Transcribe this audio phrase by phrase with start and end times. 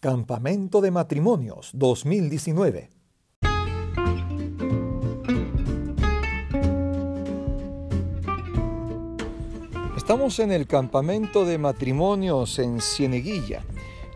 [0.00, 2.90] Campamento de Matrimonios 2019.
[9.96, 13.64] Estamos en el campamento de matrimonios en Cieneguilla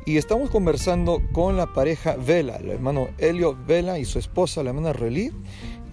[0.05, 4.71] y estamos conversando con la pareja Vela, el hermano Helio Vela y su esposa, la
[4.71, 5.33] hermana Relí,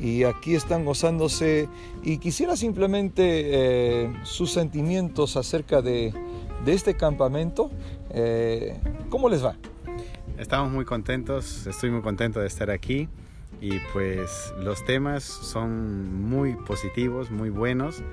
[0.01, 1.69] y aquí están gozándose
[2.03, 6.13] y quisiera simplemente eh, sus sentimientos acerca de,
[6.65, 7.71] de este campamento.
[8.09, 8.77] Eh,
[9.09, 9.55] ¿Cómo les va?
[10.37, 13.09] Estamos muy contentos, estoy muy contento de estar aquí
[13.59, 18.03] y pues los temas son muy positivos, muy buenos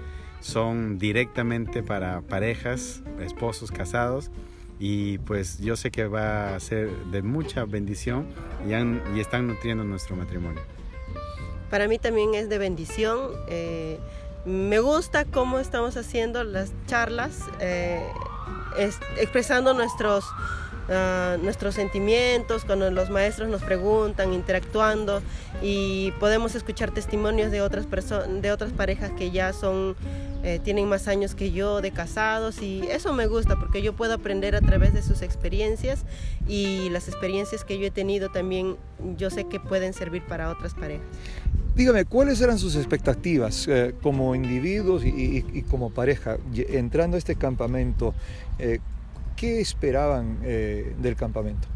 [0.44, 4.30] son directamente para parejas, esposos casados
[4.78, 8.26] y pues yo sé que va a ser de mucha bendición
[8.68, 10.60] y, están nutriendo nuestro matrimonio.
[11.70, 13.18] Para mí también es de bendición.
[13.48, 13.98] Eh,
[14.44, 18.06] me gusta cómo estamos haciendo las charlas, eh,
[19.16, 20.24] expresando nuestros
[20.90, 25.22] Ah, nuestros sentimientos, cuando los maestros nos preguntan, interactuando
[25.62, 27.86] y podemos escuchar testimonios de otras
[28.42, 29.96] de otras parejas que ya son,
[30.42, 34.12] eh, tienen más años que yo de casados y eso me gusta porque yo puedo
[34.12, 36.04] aprender a través de sus experiencias
[36.46, 38.76] y las experiencias que yo he tenido también
[39.16, 41.06] yo sé que pueden servir para otras parejas.
[41.74, 48.14] Dígame, ¿cuáles eran sus expectativas eh, como individuos y, como pareja entrando a este campamento?
[48.58, 48.78] Eh,
[49.44, 51.68] ¿Qué esperaban eh, del campamento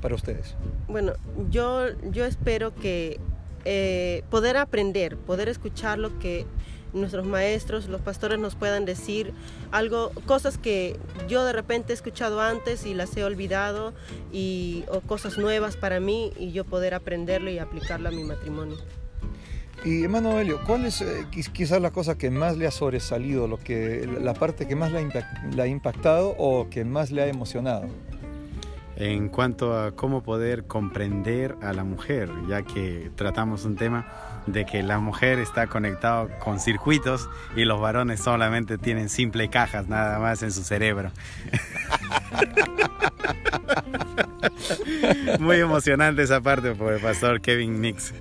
[0.00, 0.54] para ustedes?
[0.86, 1.14] Bueno,
[1.50, 3.18] yo, yo espero que
[3.64, 6.46] eh, poder aprender, poder escuchar lo que
[6.92, 9.32] nuestros maestros, los pastores nos puedan decir
[9.72, 13.92] algo, cosas que yo de repente he escuchado antes y las he olvidado
[14.32, 18.76] y o cosas nuevas para mí y yo poder aprenderlo y aplicarlo a mi matrimonio.
[19.84, 24.08] Y hermano ¿cuál es eh, quizás la cosa que más le ha sobresalido, lo que,
[24.20, 27.86] la parte que más le ha, impactado o que más le ha emocionado?
[28.96, 34.06] En cuanto a cómo poder comprender a la mujer, ya que tratamos un tema
[34.46, 39.88] de que la mujer está conectada con circuitos y los varones solamente tienen simple cajas
[39.88, 41.10] nada más en su cerebro.
[45.40, 48.12] Muy emocionante esa parte por el pastor Kevin Nix.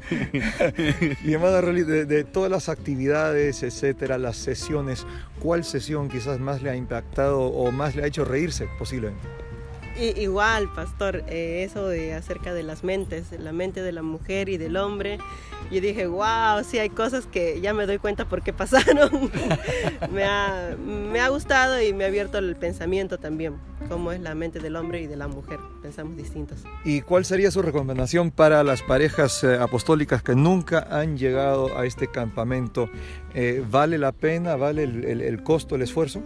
[1.24, 5.06] y hermana Rolly, de, todas las actividades, etcétera, las sesiones,
[5.40, 9.44] ¿cuál sesión quizás más le ha impactado o más le ha hecho reírse posiblemente?
[9.97, 14.57] Igual, pastor, eh, eso de acerca de las mentes, la mente de la mujer y
[14.57, 15.17] del hombre.
[15.72, 19.31] Yo dije, wow, sí hay cosas que ya me doy cuenta por qué pasaron.
[20.11, 23.55] me, ha, me ha gustado y me ha abierto el pensamiento también,
[23.89, 25.59] cómo es la mente del hombre y de la mujer.
[25.81, 26.63] Pensamos distintos.
[26.84, 31.85] ¿Y cuál sería su recomendación para las parejas eh, apostólicas que nunca han llegado a
[31.85, 32.89] este campamento?
[33.34, 34.55] Eh, ¿Vale la pena?
[34.55, 36.22] ¿Vale el costo, el esfuerzo?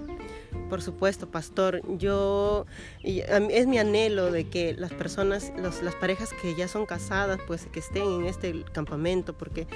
[0.69, 1.81] Por supuesto, pastor.
[1.97, 2.65] Yo
[3.03, 7.79] es mi anhelo de que las personas, las parejas que ya son casadas, pues que
[7.79, 9.67] estén en este campamento, porque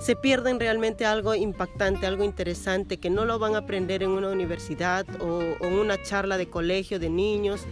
[0.00, 4.30] se pierden realmente algo impactante, algo interesante, que no lo van a aprender en una
[4.30, 7.62] universidad o, en una charla de colegio de niños.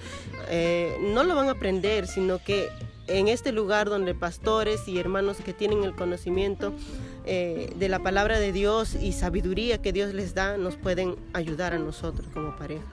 [0.48, 2.68] Eh, no lo van a aprender, sino que
[3.08, 6.72] en este lugar donde pastores y hermanos que tienen el conocimiento
[7.26, 11.74] eh, de la palabra de Dios y sabiduría que Dios les da nos pueden ayudar
[11.74, 12.84] a nosotros como pareja.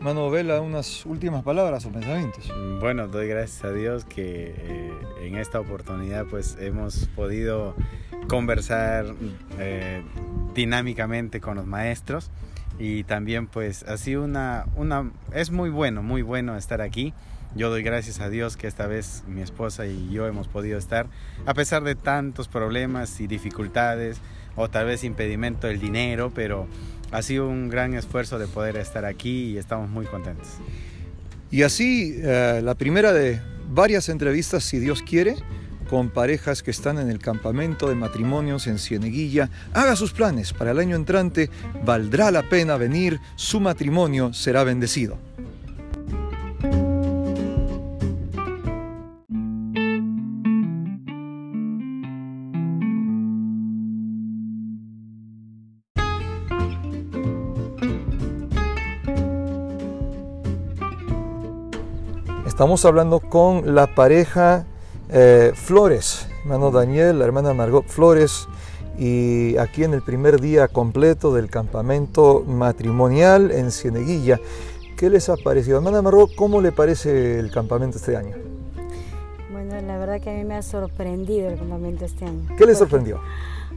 [0.00, 2.52] Mano Vela, unas últimas palabras o pensamientos.
[2.80, 4.92] Bueno, doy gracias a Dios que eh,
[5.22, 7.74] en esta oportunidad pues hemos podido
[8.28, 9.06] conversar
[9.58, 10.02] eh,
[10.54, 12.30] dinámicamente con los maestros
[12.78, 17.14] y también pues así una, una, es muy bueno, muy bueno estar aquí.
[17.56, 21.06] Yo doy gracias a Dios que esta vez mi esposa y yo hemos podido estar,
[21.46, 24.18] a pesar de tantos problemas y dificultades,
[24.56, 26.66] o tal vez impedimento del dinero, pero
[27.12, 30.48] ha sido un gran esfuerzo de poder estar aquí y estamos muy contentos.
[31.50, 35.36] Y así, eh, la primera de varias entrevistas, si Dios quiere,
[35.88, 39.50] con parejas que están en el campamento de matrimonios en Cieneguilla.
[39.74, 41.50] Haga sus planes para el año entrante,
[41.84, 45.18] valdrá la pena venir, su matrimonio será bendecido.
[62.54, 64.64] Estamos hablando con la pareja
[65.10, 68.46] eh, Flores, hermano Daniel, la hermana Margot Flores,
[68.96, 74.38] y aquí en el primer día completo del campamento matrimonial en Cieneguilla.
[74.96, 75.78] ¿Qué les ha parecido?
[75.78, 78.36] Hermana Margot, ¿cómo le parece el campamento este año?
[79.50, 82.46] Bueno, la verdad que a mí me ha sorprendido el campamento este año.
[82.56, 83.18] ¿Qué le sorprendió?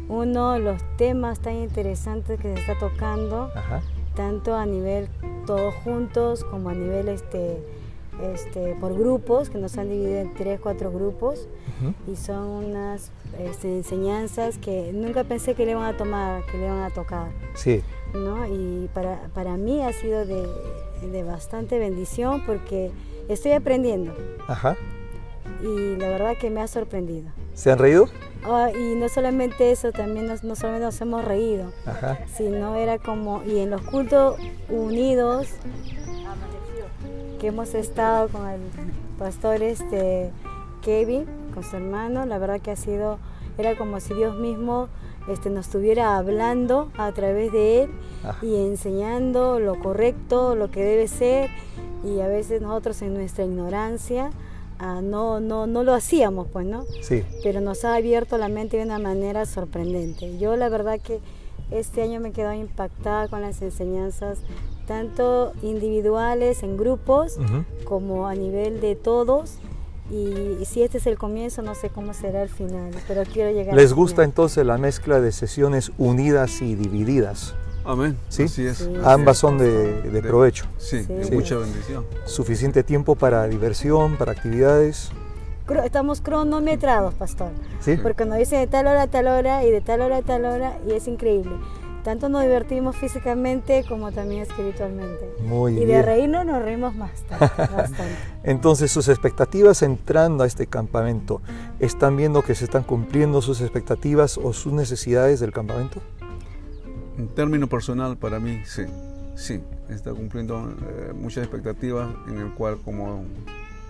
[0.07, 3.50] Uno, los temas tan interesantes que se está tocando,
[4.15, 5.09] tanto a nivel
[5.47, 7.57] todos juntos como a nivel este,
[8.34, 11.48] este, por grupos, que nos han dividido en tres, cuatro grupos,
[12.12, 16.66] y son unas este, enseñanzas que nunca pensé que le iban a tomar, que le
[16.66, 17.30] iban a tocar.
[17.56, 17.84] Sí.
[18.14, 18.48] ¿no?
[18.48, 20.48] Y para, para mí ha sido de,
[21.12, 22.92] de bastante bendición porque
[23.28, 24.14] estoy aprendiendo.
[24.48, 24.75] Ajá.
[25.62, 27.30] Y la verdad que me ha sorprendido.
[27.54, 28.08] ¿Se han reído?
[28.44, 32.20] Ah, y no solamente eso, también nos, no solamente nos hemos reído, Ajá.
[32.36, 34.38] sino era como, y en los cultos
[34.70, 35.48] unidos,
[37.39, 38.60] que hemos estado con el
[39.19, 40.31] pastor este,
[40.81, 43.19] Kevin, con su hermano, la verdad que ha sido,
[43.57, 44.89] era como si Dios mismo
[45.28, 47.89] este, nos estuviera hablando a través de él
[48.24, 48.36] Ah.
[48.42, 51.50] y enseñando lo correcto, lo que debe ser,
[52.04, 54.31] y a veces nosotros en nuestra ignorancia
[54.80, 56.84] ah, no, no, no lo hacíamos, pues, ¿no?
[57.01, 57.24] Sí.
[57.44, 60.38] pero nos ha abierto la mente de una manera sorprendente.
[60.39, 61.19] Yo la verdad que
[61.72, 64.39] este año me he quedado impactada con las enseñanzas,
[64.88, 67.38] tanto individuales, en grupos,
[67.84, 69.57] como a nivel de todos.
[70.10, 73.51] Y, y si este es el comienzo, no sé cómo será el final, pero quiero
[73.51, 74.30] llegar ¿Les gusta final.
[74.30, 77.56] entonces la mezcla de sesiones unidas y divididas?
[77.84, 78.18] Amén.
[78.30, 78.44] Sí.
[78.44, 78.78] Así es.
[78.78, 78.94] Sí.
[79.04, 80.66] Ambas son de, de provecho.
[80.78, 81.34] Sí, de Sí.
[81.36, 82.06] mucha bendición.
[82.25, 85.10] Suficiente tiempo para diversión, para actividades.
[85.66, 87.50] Cro- Estamos cronometrados, pastor,
[87.81, 87.98] ¿Sí?
[88.01, 90.45] porque nos dicen de tal hora a tal hora y de tal hora a tal
[90.45, 91.51] hora, y es increíble.
[92.07, 95.30] Tanto nos divertimos físicamente como también espiritualmente.
[95.44, 96.04] Muy y de bien.
[96.06, 98.15] reírnos nos reímos más, bastante.
[98.44, 101.42] Entonces, sus expectativas entrando a este campamento,
[101.81, 106.00] ¿están viendo que se están cumpliendo sus expectativas o sus necesidades del campamento?
[107.18, 108.83] En término personal, para mí, sí.
[109.36, 113.25] Sí, está cumpliendo eh, muchas expectativas en el cual, como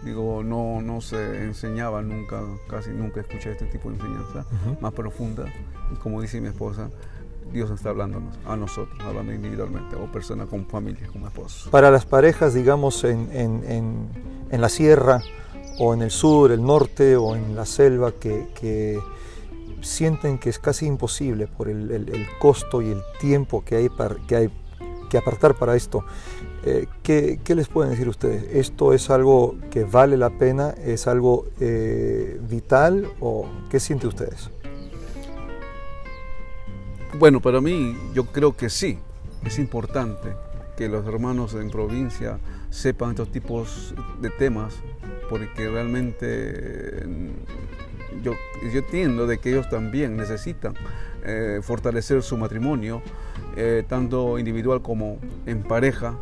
[0.04, 4.78] digo, no, no se enseñaba nunca, casi nunca escuché este tipo de enseñanza Ujú.
[4.82, 5.46] más profunda.
[5.94, 6.90] Y como dice mi esposa,
[7.52, 11.70] Dios está hablándonos, a nosotros, hablando individualmente, o personas con familia, como esposos.
[11.70, 13.64] Para las parejas, digamos, en, en-
[14.52, 15.22] en- la sierra
[15.80, 19.00] o en el sur, el norte o en la selva, que, que
[19.82, 24.18] sienten que es casi imposible por el, el- costo y el tiempo que hay, par-
[24.28, 24.50] que, hay
[25.10, 26.04] que apartar para esto,
[26.66, 28.44] eh, ¿qué, qué les pueden decir ustedes?
[28.54, 30.72] ¿Esto es algo que vale la pena?
[30.84, 33.08] ¿Es algo eh, vital?
[33.22, 34.50] ¿O qué sienten ustedes?
[37.14, 39.00] Bueno, para mí yo creo que sí,
[39.46, 40.34] es importante
[40.76, 42.38] que los hermanos en provincia
[42.70, 44.76] sepan estos tipos de temas,
[45.30, 50.74] porque realmente mm, yo, yo entiendo de que ellos también necesitan
[51.24, 53.02] eh, fortalecer su matrimonio,
[53.56, 56.16] eh, tanto individual como en pareja,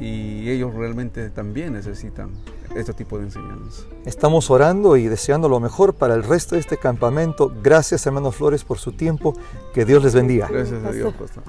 [0.00, 2.30] y ellos realmente también necesitan
[2.74, 3.82] este tipo de enseñanza.
[4.04, 7.52] Estamos orando y deseando lo mejor para el resto de este campamento.
[7.62, 9.34] Gracias, hermano Flores, por su tiempo.
[9.74, 10.48] Que Dios les bendiga.
[10.48, 11.42] Gracias a Dios, pastor.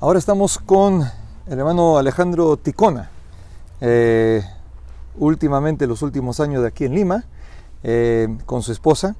[0.00, 1.02] Ahora estamos con
[1.46, 3.10] el hermano Alejandro Ticona.
[3.80, 4.42] Eh,
[5.16, 7.24] últimamente, los últimos años de aquí en Lima,
[7.82, 9.16] eh, con su esposa.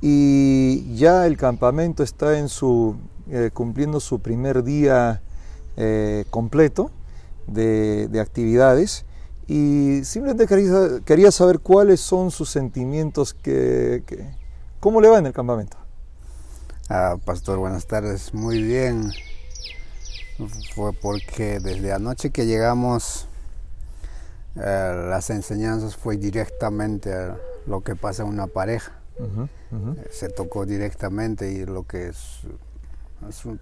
[0.00, 2.96] Y ya el campamento está en su,
[3.28, 5.22] eh, cumpliendo su primer día
[5.78, 6.90] eh, completo
[7.46, 9.04] de, de actividades.
[9.46, 14.28] Y simplemente quería, quería saber cuáles son sus sentimientos, que, que-
[14.80, 15.78] cómo le va en el campamento.
[16.90, 18.34] Ah, pastor, buenas tardes.
[18.34, 19.10] Muy bien.
[20.74, 23.26] Fue porque desde anoche que llegamos,
[24.56, 28.92] eh, las enseñanzas fue directamente a lo que pasa en una pareja.
[29.96, 32.40] Eh, Se tocó directamente y lo que es,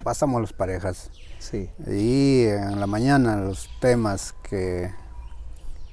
[0.03, 1.09] pasamos las parejas.
[1.39, 1.69] Sí.
[1.87, 4.91] Y en la mañana los temas que,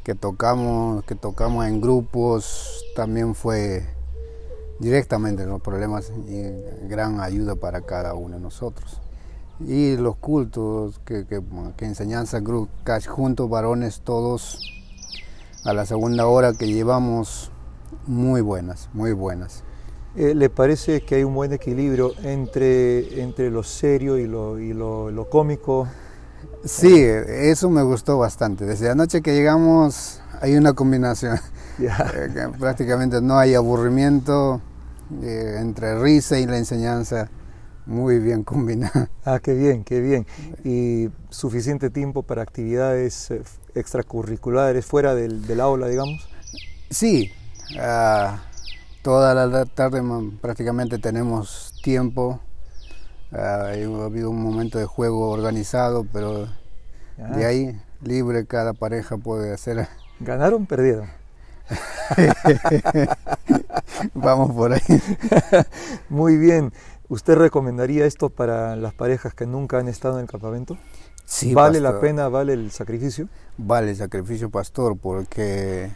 [0.02, 3.86] que tocamos, que tocamos en grupos también fue
[4.78, 9.00] directamente los problemas y gran ayuda para cada uno de nosotros.
[9.60, 11.40] Y los cultos, que, que,
[11.76, 12.42] que enseñanza
[13.06, 14.60] juntos, varones todos,
[15.64, 17.50] a la segunda hora que llevamos,
[18.06, 19.62] muy buenas, muy buenas.
[20.16, 24.72] Eh, ¿Le parece que hay un buen equilibrio entre, entre lo serio y lo, y
[24.72, 25.88] lo, lo cómico?
[26.64, 28.64] Sí, eso me gustó bastante.
[28.64, 31.38] Desde anoche que llegamos hay una combinación.
[31.76, 34.60] Que prácticamente no hay aburrimiento
[35.24, 37.28] eh, entre risa y la enseñanza
[37.86, 39.08] muy bien combinada.
[39.24, 40.26] Ah, qué bien, qué bien.
[40.62, 43.42] Y suficiente tiempo para actividades eh,
[43.74, 46.28] extracurriculares fuera del, del aula, digamos.
[46.90, 47.32] Sí,
[47.80, 48.38] ah,
[49.04, 50.02] toda la tarde
[50.40, 52.40] prácticamente tenemos tiempo.
[53.30, 56.48] Ah, ha habido un momento de juego organizado, pero
[57.18, 59.88] Ah, de ahí libre cada pareja puede hacer.
[60.20, 60.66] ¿Ganaron?
[60.66, 61.08] ¿Perdieron?
[64.14, 65.02] Vamos por ahí.
[66.08, 66.72] Muy bien.
[67.08, 70.78] ¿Usted recomendaría esto para las parejas que nunca han estado en el campamento?
[71.24, 73.28] Sí, ¿Vale la pena, vale el sacrificio?
[73.56, 75.90] Vale el sacrificio, pastor, porque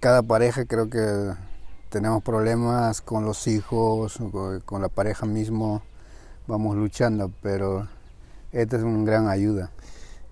[0.00, 1.32] cada pareja creo que
[1.92, 4.18] tenemos problemas con los hijos,
[4.64, 5.82] con, la pareja mismo,
[6.46, 7.86] vamos luchando, pero
[8.50, 9.70] esta es una gran ayuda.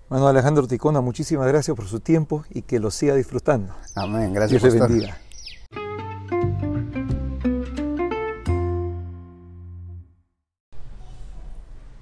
[0.09, 3.73] Bueno, Alejandro Ticona, muchísimas gracias por su tiempo y que lo siga disfrutando.
[3.93, 5.17] Amén, gracias, Dios le bendiga.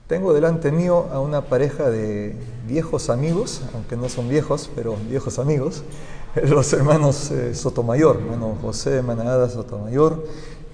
[0.07, 2.33] Tengo delante mío a una pareja de
[2.69, 5.83] viejos amigos, aunque no son viejos, pero viejos amigos,
[6.43, 10.23] los hermanos eh, Sotomayor, hermano José Manada Sotomayor,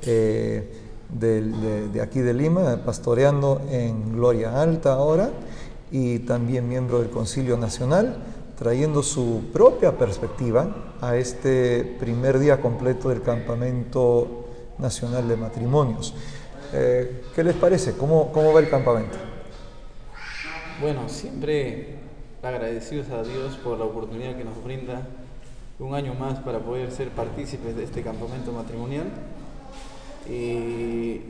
[0.03, 5.31] eh, de aquí de Lima, pastoreando en Gloria Alta ahora,
[5.91, 8.17] y también miembro del Concilio Nacional,
[8.57, 14.45] trayendo su propia perspectiva a este primer día completo del Campamento
[14.77, 16.13] Nacional de Matrimonios.
[16.73, 17.93] Eh, ¿Qué les parece?
[17.93, 19.17] ¿Cómo, ¿Cómo va el campamento?
[20.81, 21.95] Bueno, siempre
[22.43, 25.07] agradecidos a Dios por la oportunidad que nos brinda
[25.79, 29.05] un año más para poder ser partícipes de este campamento matrimonial.
[30.29, 31.21] Y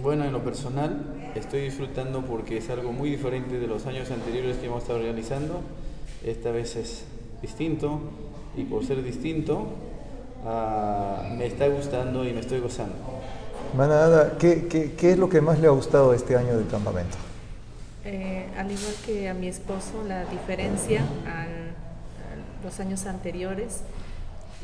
[0.00, 4.58] bueno, en lo personal estoy disfrutando porque es algo muy diferente de los años anteriores
[4.58, 5.60] que hemos estado realizando.
[6.24, 7.04] Esta vez es
[7.42, 7.98] distinto
[8.56, 9.66] y por ser distinto
[10.46, 12.94] ah, me está gustando y me estoy gozando.
[13.76, 17.16] Manada, ¿qué, es lo que más le ha gustado este año del campamento?
[18.04, 23.80] Eh, al igual que a mi esposo, la diferencia al- a los años anteriores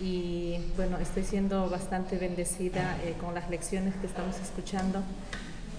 [0.01, 5.01] y bueno, estoy siendo bastante bendecida eh, con las lecciones que estamos escuchando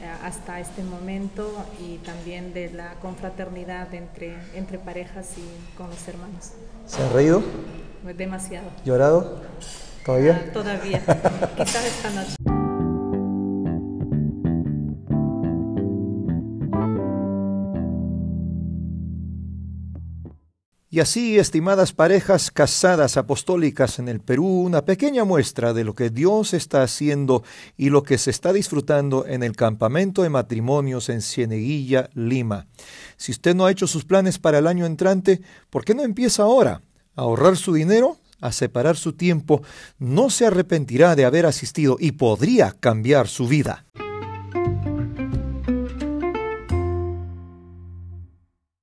[0.01, 1.51] eh, hasta este momento
[1.85, 6.51] y también de la confraternidad entre, entre parejas y con los hermanos.
[6.87, 7.43] ¿Se han reído?
[8.17, 8.67] Demasiado.
[8.85, 9.41] ¿Llorado?
[10.05, 10.43] ¿Todavía?
[10.47, 11.01] Ah, todavía.
[11.57, 12.35] Quizás esta noche.
[20.91, 26.09] Y así, estimadas parejas casadas apostólicas en el Perú, una pequeña muestra de lo que
[26.09, 27.43] Dios está haciendo
[27.77, 32.65] y lo que se está disfrutando en el campamento de matrimonios en Cieneguilla, Lima.
[33.17, 36.41] Si usted no ha hecho sus planes para el año entrante, ¿por qué no empieza
[36.41, 36.81] ahora?
[37.15, 39.61] A ahorrar su dinero, a separar su tiempo,
[39.99, 43.85] no se arrepentirá de haber asistido y podría cambiar su vida.